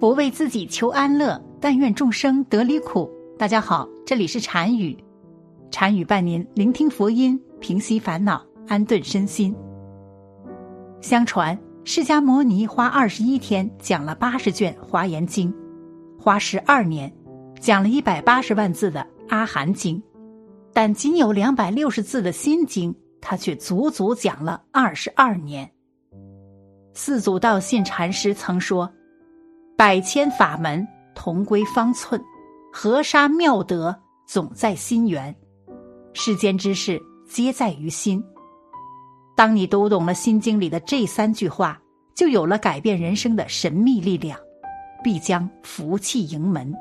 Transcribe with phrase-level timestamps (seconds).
[0.00, 3.10] 不为自己求安乐，但愿众生得离苦。
[3.36, 4.96] 大家好，这里是禅语，
[5.72, 9.52] 禅语伴您聆听佛音，平息烦恼，安顿身心。
[11.00, 15.52] 相传释迦牟尼花二十一天讲了八十卷华严经，
[16.16, 17.12] 花十二年
[17.58, 20.00] 讲了一百八十万字的阿含经，
[20.72, 25.68] 但仅有两百六十字的心经，他却足足讲了二十二年。
[26.94, 28.88] 四祖道信禅师曾说。
[29.78, 32.20] 百千法门同归方寸，
[32.72, 33.96] 河沙妙德
[34.26, 35.32] 总在心源。
[36.14, 38.20] 世间之事皆在于心。
[39.36, 41.80] 当你读懂了《心经》里的这三句话，
[42.12, 44.36] 就有了改变人生的神秘力量，
[45.04, 46.74] 必将福气盈门。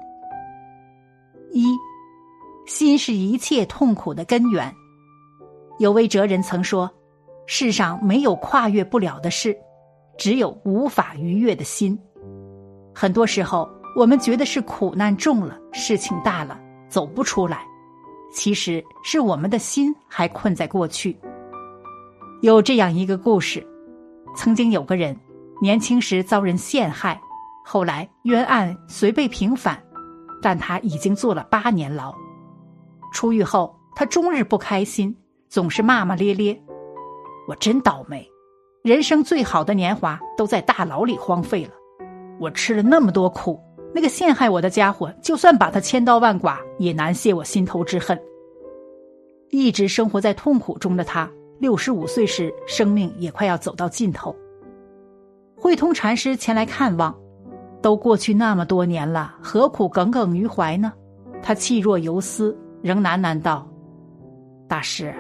[1.52, 1.68] 一，
[2.66, 4.74] 心是一切痛苦的根源。
[5.78, 6.92] 有位哲人曾说
[7.46, 9.56] ：“世上没有跨越不了的事，
[10.18, 11.96] 只有无法逾越的心。”
[13.00, 16.60] 很多时候，我们觉得是苦难重了，事情大了，
[16.90, 17.64] 走不出来。
[18.34, 21.16] 其实是我们的心还困在过去。
[22.42, 23.64] 有这样一个故事：
[24.36, 25.16] 曾经有个人
[25.62, 27.22] 年轻时遭人陷害，
[27.64, 29.80] 后来冤案虽被平反，
[30.42, 32.12] 但他已经坐了八年牢。
[33.14, 35.16] 出狱后，他终日不开心，
[35.50, 36.60] 总是骂骂咧咧
[37.48, 38.28] ：“我真倒霉，
[38.82, 41.70] 人生最好的年华都在大牢里荒废了。”
[42.40, 43.60] 我吃了那么多苦，
[43.94, 48.20] 那个陷害我的家伙，就算把他千刀万剐，也难泄我心头之恨。
[49.50, 54.36] 一直生活在痛苦中的他，六十五岁时，生命也快要走到尽头。
[55.56, 57.16] 慧通禅师前来看望，
[57.82, 60.94] 都过去那么多年了，何苦耿耿于怀呢？
[61.42, 63.68] 他气若游丝，仍喃喃道
[64.68, 65.14] ：“大师，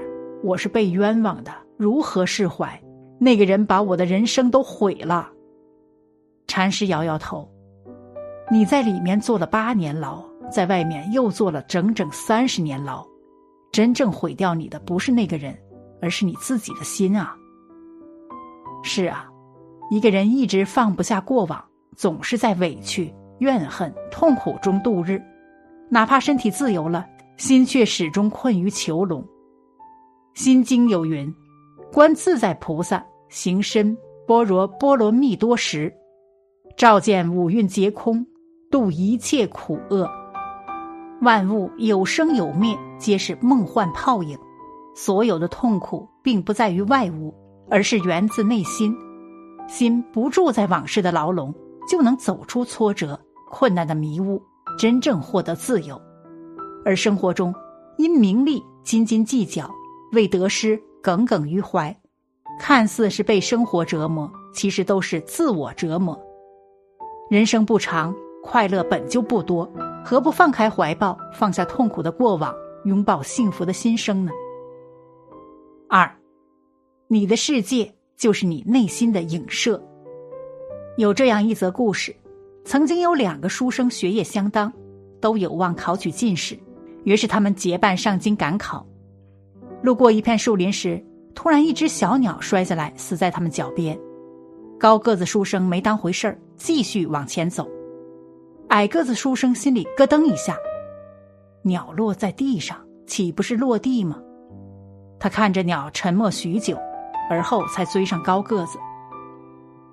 [0.43, 2.79] 我是被冤枉的，如何释怀？
[3.19, 5.31] 那个人把我的人生都毁了。”
[6.48, 7.48] 禅师摇摇头
[8.50, 13.06] ：“你在里面坐了八年牢，在外面又坐了整整三十年牢，
[13.72, 15.56] 真正毁掉你的不是那个人，
[16.02, 17.36] 而是你自己的心啊！
[18.81, 19.30] 是啊，
[19.91, 21.63] 一个人一直放不下过往，
[21.96, 25.22] 总是在委屈、怨恨、痛苦中度日，
[25.90, 27.06] 哪怕身体自由了，
[27.36, 29.24] 心却始终困于囚笼。
[30.34, 31.31] 心经有云
[31.91, 35.94] ：‘观自在菩萨行深般若波罗蜜多时。’”
[36.77, 38.23] 照见五蕴皆空，
[38.69, 40.07] 度一切苦厄。
[41.21, 44.38] 万物有生有灭，皆是梦幻泡影。
[44.93, 47.33] 所有的痛苦，并不在于外物，
[47.67, 48.95] 而是源自内心。
[49.67, 51.51] 心不住在往事的牢笼，
[51.89, 54.39] 就能走出挫折、困难的迷雾，
[54.77, 55.99] 真正获得自由。
[56.85, 57.51] 而生活中，
[57.97, 59.67] 因名利斤斤计较，
[60.11, 61.95] 为得失耿耿于怀，
[62.59, 66.15] 看似是被生活折磨，其实都是自我折磨。
[67.29, 69.69] 人生不长，快乐本就不多，
[70.05, 72.55] 何不放开怀抱，放下痛苦的过往，
[72.85, 74.31] 拥抱幸福的新生呢？
[75.89, 76.09] 二，
[77.07, 79.81] 你的世界就是你内心的影射。
[80.95, 82.15] 有这样一则故事：
[82.63, 84.71] 曾经有两个书生学业相当，
[85.19, 86.57] 都有望考取进士，
[87.03, 88.88] 于是他们结伴上京赶考。
[89.81, 91.03] 路过一片树林时，
[91.35, 93.99] 突然一只小鸟摔下来，死在他们脚边。
[94.79, 97.68] 高个子书生没当回事儿，继续往前走。
[98.69, 100.57] 矮个子书生心里咯噔一下，
[101.62, 104.19] 鸟落在地上，岂不是落地吗？
[105.19, 106.78] 他看着鸟，沉默许久，
[107.29, 108.78] 而后才追上高个子。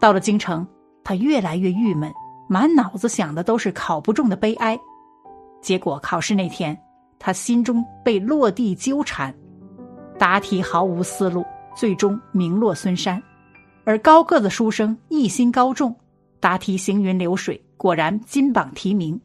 [0.00, 0.66] 到了京城，
[1.04, 2.12] 他越来越郁闷，
[2.48, 4.78] 满脑子想的都是考不中的悲哀。
[5.62, 6.78] 结果考试那天，
[7.18, 9.34] 他心中被落地纠缠，
[10.18, 11.44] 答题毫无思路，
[11.74, 13.22] 最终名落孙山。
[13.84, 15.94] 而高个子书生一心高中，
[16.44, 19.18] 答题行云流水，果然金榜题名。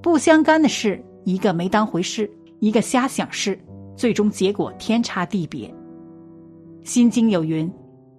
[0.00, 2.30] 不相干的事，一个没当回事，
[2.60, 3.58] 一个瞎想事，
[3.96, 5.68] 最终结果天差地别。
[6.84, 7.68] 心经有云：“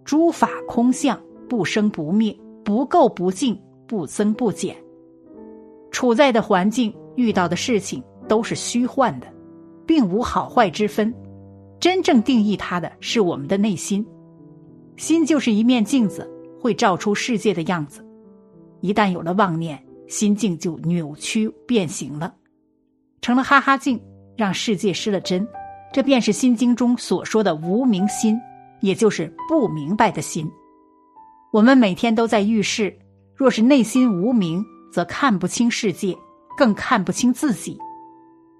[0.03, 1.17] 诸法空相，
[1.47, 4.75] 不生不灭，不垢不净，不增不减。”
[5.89, 9.27] 处在的环境，遇到的事情都是虚幻的，
[9.85, 11.15] 并无好坏之分。
[11.79, 14.05] 真正定义它的是我们的内心。
[14.97, 16.29] 心就是一面镜子，
[16.61, 18.05] 会照出世界的样子。
[18.81, 22.35] 一旦有了妄念，心境就扭曲变形了，
[23.19, 23.99] 成了哈哈镜，
[24.37, 25.47] 让世界失了真。
[25.91, 28.39] 这便是《心经》中所说的无明心，
[28.79, 30.49] 也就是不明白的心。
[31.51, 32.95] 我们每天都在遇事，
[33.35, 36.15] 若是内心无明，则看不清世界，
[36.55, 37.77] 更看不清自己，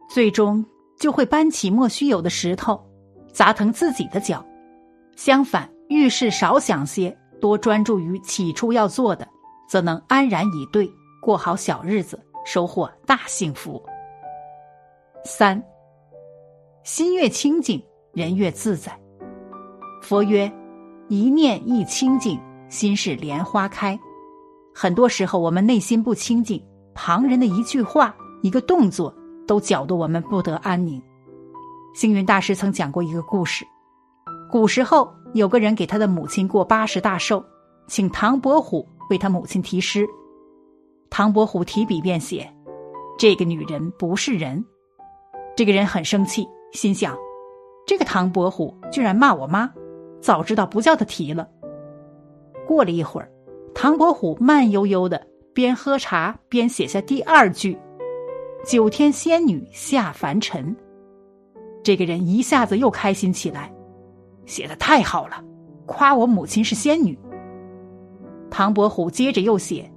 [0.10, 0.66] 最终
[0.98, 2.84] 就会搬起莫须有的石头，
[3.32, 4.44] 砸疼自己的脚。
[5.16, 5.70] 相反。
[5.92, 9.28] 遇事少想些，多专注于起初要做的，
[9.68, 10.90] 则能安然以对，
[11.22, 13.82] 过好小日子，收获大幸福。
[15.26, 15.62] 三，
[16.84, 17.84] 心越清净，
[18.14, 18.98] 人越自在。
[20.02, 20.52] 佛曰
[21.10, 22.40] ：“一念一清净，
[22.70, 24.00] 心是莲花开。”
[24.74, 26.64] 很多时候，我们内心不清净，
[26.94, 29.14] 旁人的一句话、一个动作，
[29.46, 31.02] 都搅得我们不得安宁。
[31.94, 33.66] 星云大师曾讲过一个故事：
[34.50, 37.44] 古时候有个人给他的母亲过八十大寿，
[37.88, 40.06] 请唐伯虎为他母亲题诗。
[41.10, 42.52] 唐伯虎提笔便写
[43.18, 44.64] ：“这个女人不是人。”
[45.56, 47.18] 这个人很生气，心想
[47.86, 49.72] ：“这个唐伯虎居然骂我妈，
[50.22, 51.48] 早知道不叫他提了。”
[52.68, 53.32] 过了一会儿。
[53.74, 57.78] 唐伯虎慢悠悠的边喝茶边写下第二句
[58.68, 60.76] ：“九天仙女下凡尘。”
[61.82, 63.74] 这个人一下子又开心起来，
[64.46, 65.44] 写的太好了，
[65.86, 67.18] 夸我母亲是仙女。
[68.50, 69.90] 唐伯虎接着又写：“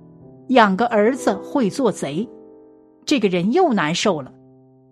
[0.49, 2.29] 养个儿子会做贼。”
[3.05, 4.33] 这个人又难受了，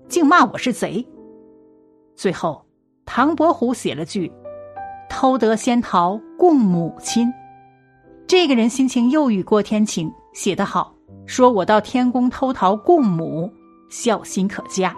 [0.08, 1.06] 竟骂我是贼。
[2.14, 2.64] 最后，
[3.06, 4.30] 唐伯虎写了句
[5.08, 7.32] ：“偷得仙桃供母亲。”
[8.26, 10.94] 这个人心情又雨过天晴，写得好，
[11.26, 13.50] 说我到天宫偷桃供母，
[13.88, 14.94] 孝心可嘉。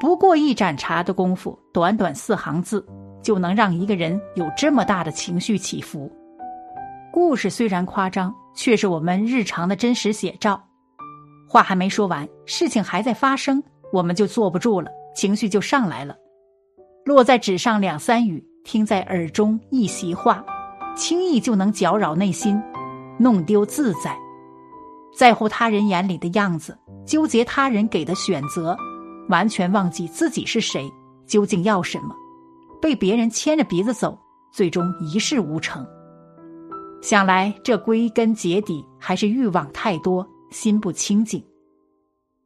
[0.00, 2.86] 不过一盏茶的功夫，短短四行字，
[3.26, 6.08] 就能让一个人有这么大的情绪起伏。
[7.12, 10.62] 故事虽然夸张，却是我们日常的真实写照。
[11.48, 13.60] 话还没说完，事情还在发生，
[13.92, 16.14] 我们就坐不住了，情绪就上来了。
[17.04, 20.44] 落在纸上两三语，听在耳中一席话。
[20.94, 22.62] 轻易就能搅扰内心，
[23.18, 24.16] 弄丢自在，
[25.18, 28.76] 在乎他人眼里的样子，纠结他人给的选择，
[29.28, 30.88] 完全忘记自己是谁，
[31.26, 32.14] 究竟要什么，
[32.80, 34.18] 被别人牵着鼻子走，
[34.52, 35.86] 最终一事无成。
[37.02, 41.44] 想来这归根结底还是欲望太多，心不清净。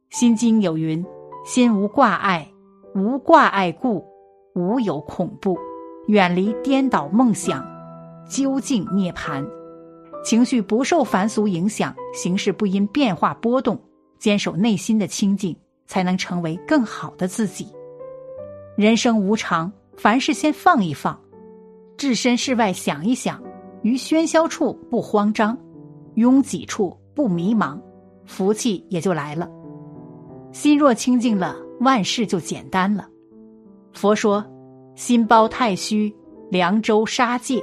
[0.09, 1.03] 心经有云
[1.45, 2.47] ：“心无挂碍，
[2.93, 4.05] 无挂碍故，
[4.53, 5.57] 无有恐怖，
[6.07, 7.65] 远离颠倒梦想。”
[8.29, 9.45] 究竟涅槃，
[10.23, 13.77] 情绪不受凡俗影响，形势不因变化波动，
[14.19, 15.55] 坚守内心的清净，
[15.87, 17.67] 才能成为更好的自己。
[18.77, 21.15] 人生无常，凡事先放一放，
[21.95, 23.39] 置身事外想一想，
[23.83, 25.55] 于喧嚣处不慌张，
[26.15, 27.79] 拥挤处不迷茫，
[28.25, 29.47] 福气也就来了。
[30.51, 33.07] 心若清净了，万事就简单了。
[33.93, 34.43] 佛说
[34.97, 36.11] ：“心包太虚，
[36.49, 37.61] 凉州沙界。”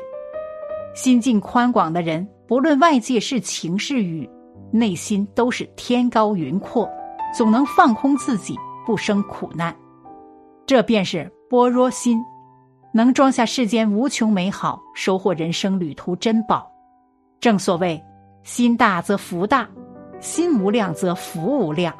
[0.94, 4.30] 心境宽广的人，不论外界是晴是雨，
[4.70, 6.88] 内心都是天高云阔，
[7.36, 8.54] 总能放空自己，
[8.86, 9.74] 不生苦难。
[10.66, 12.22] 这便是般若心，
[12.92, 16.70] 能装下世间无穷美好，收获人生旅途珍宝。
[17.40, 18.04] 正所谓，
[18.42, 19.66] 心大则福大，
[20.20, 21.94] 心无量则福无量。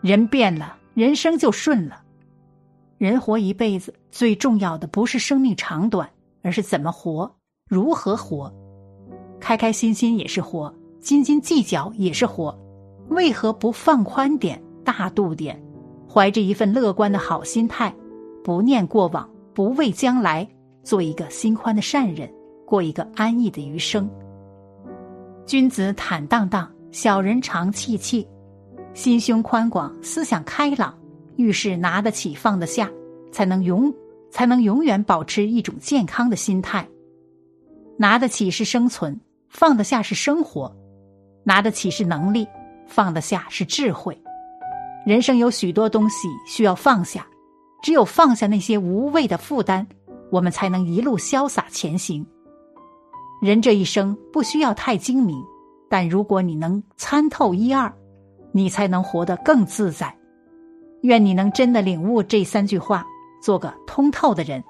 [0.00, 2.00] 人变了，人生就顺了。
[2.96, 6.08] 人活一辈子，最重要的不是生命长短，
[6.42, 7.30] 而是怎么活。
[7.68, 8.50] 如何活？
[9.38, 12.58] 开开心心也是活，斤斤计较也是活。
[13.10, 15.62] 为何不放宽点、大度点，
[16.10, 17.94] 怀着一份乐观的好心态，
[18.48, 20.48] 不念过往，不畏将来，
[20.82, 22.32] 做一个心宽的善人，
[22.64, 24.08] 过一个安逸的余生？
[25.44, 28.26] 君子坦荡荡，小人常戚戚。
[28.94, 30.98] 心胸宽广，思想开朗，
[31.36, 32.90] 遇事拿得起放得下，
[33.30, 33.92] 才能永
[34.30, 36.88] 才能永远保持一种健康的心态。
[37.98, 40.74] 拿得起是生存，放得下是生活；
[41.44, 42.48] 拿得起是能力，
[42.86, 44.18] 放得下是智慧。
[45.04, 47.26] 人生有许多东西需要放下，
[47.82, 49.86] 只有放下那些无谓的负担，
[50.30, 52.26] 我们才能一路潇洒前行。
[53.40, 55.36] 人这一生不需要太精明，
[55.88, 57.92] 但如果你能参透一二，
[58.52, 60.16] 你才能活得更自在。
[61.02, 63.06] 愿你能真的领悟这三句话，
[63.42, 64.62] 做个通透的人。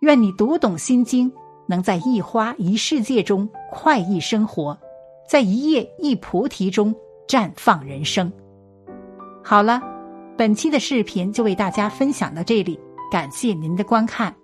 [0.00, 1.32] 愿你读懂心经。
[1.64, 4.76] 能在一花一世界中快意生活，
[5.26, 6.94] 在一叶一菩提中
[7.26, 8.30] 绽放人生。
[9.42, 9.80] 好了，
[10.36, 12.78] 本期的视频就为大家分享到这里，
[13.10, 14.34] 感谢您的观看。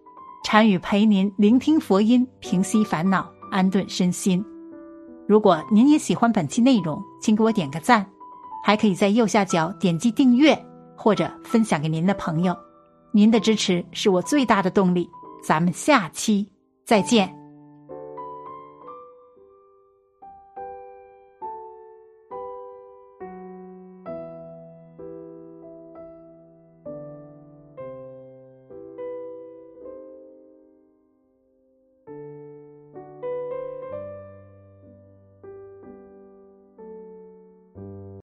[0.44, 4.44] 禅语陪您聆听佛音，平息烦恼，安顿身心。
[5.26, 8.06] 如果您也喜欢本期内容，请给我点个赞，
[8.62, 10.56] 还可以在右下角点击订阅
[10.96, 12.56] 或者分享给您的朋友。
[13.10, 15.08] 您的支持是我最大的动力。
[15.42, 16.46] 咱们下期。
[16.84, 17.37] 再见。